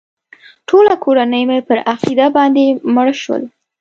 ټوله 0.67 0.93
کورنۍ 1.03 1.43
مې 1.49 1.59
پر 1.67 1.77
عقیده 1.93 2.27
باندې 2.35 2.63
مړه 2.95 3.15
شول. 3.21 3.43